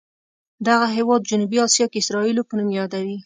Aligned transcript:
دغه 0.67 0.87
هېواد 0.97 1.21
جنوبي 1.29 1.57
اسیا 1.67 1.85
کې 1.91 1.97
اسرائیلو 2.01 2.47
په 2.47 2.53
نوم 2.57 2.69
یادوي. 2.79 3.17